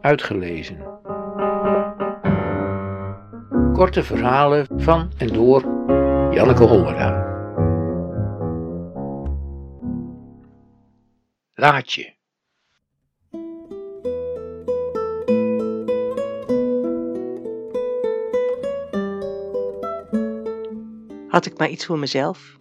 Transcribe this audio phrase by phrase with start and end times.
[0.00, 0.98] uitgelezen.
[3.72, 5.60] Korte verhalen van en door
[6.34, 7.28] Janneke Hollera.
[11.54, 12.18] Laatje.
[21.28, 22.58] Had ik maar iets voor mezelf?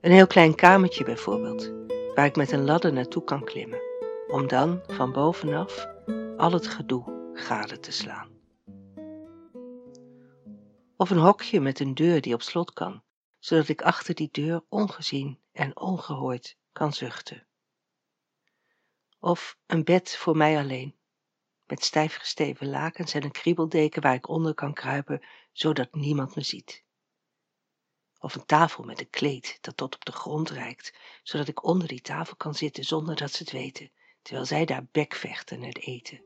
[0.00, 1.72] Een heel klein kamertje bijvoorbeeld,
[2.14, 3.78] waar ik met een ladder naartoe kan klimmen,
[4.28, 5.86] om dan van bovenaf
[6.36, 8.38] al het gedoe gade te slaan.
[10.96, 13.02] Of een hokje met een deur die op slot kan,
[13.38, 17.46] zodat ik achter die deur ongezien en ongehoord kan zuchten.
[19.18, 20.96] Of een bed voor mij alleen,
[21.66, 25.22] met stijf gesteven lakens en een kriebeldeken waar ik onder kan kruipen,
[25.52, 26.84] zodat niemand me ziet.
[28.18, 31.88] Of een tafel met een kleed dat tot op de grond reikt, zodat ik onder
[31.88, 33.90] die tafel kan zitten zonder dat ze het weten,
[34.28, 36.20] terwijl zij daar bekvechten en eten.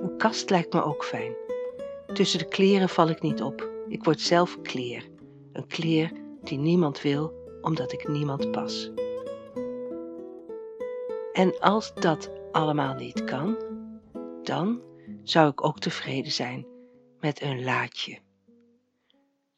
[0.00, 1.34] Een kast lijkt me ook fijn.
[2.06, 3.70] Tussen de kleren val ik niet op.
[3.88, 5.08] Ik word zelf kleer.
[5.52, 6.12] Een kleer
[6.42, 8.90] die niemand wil, omdat ik niemand pas.
[11.32, 13.56] En als dat allemaal niet kan,
[14.42, 14.82] dan
[15.22, 16.66] zou ik ook tevreden zijn
[17.20, 18.18] met een laadje.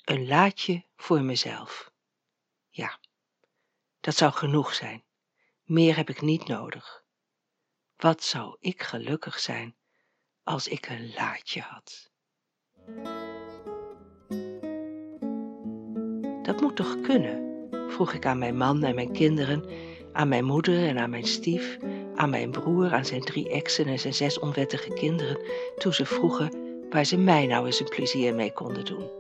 [0.05, 1.93] Een laadje voor mezelf.
[2.69, 2.99] Ja,
[4.01, 5.07] dat zou genoeg zijn.
[5.69, 7.05] Meer heb ik niet nodig.
[7.97, 9.77] Wat zou ik gelukkig zijn
[10.43, 12.11] als ik een laadje had.
[16.43, 17.67] Dat moet toch kunnen?
[17.89, 19.65] vroeg ik aan mijn man en mijn kinderen,
[20.13, 21.79] aan mijn moeder en aan mijn stief,
[22.15, 25.41] aan mijn broer, aan zijn drie exen en zijn zes onwettige kinderen,
[25.77, 26.51] toen ze vroegen
[26.91, 29.11] waar ze mij nou eens een plezier mee konden doen.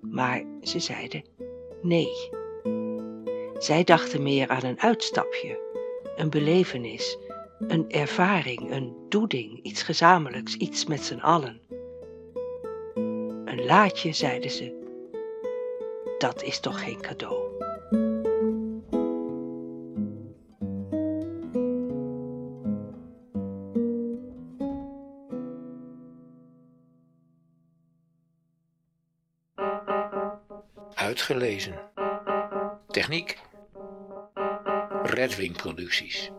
[0.00, 1.24] Maar ze zeiden
[1.82, 2.35] nee.
[3.58, 5.58] Zij dachten meer aan een uitstapje,
[6.16, 7.18] een belevenis,
[7.58, 11.60] een ervaring, een doeding, iets gezamenlijks, iets met z'n allen.
[13.44, 14.84] Een laadje, zeiden ze.
[16.18, 17.44] Dat is toch geen cadeau.
[30.94, 31.74] Uitgelezen.
[32.88, 33.45] Techniek.
[35.16, 36.35] Redwing Producties.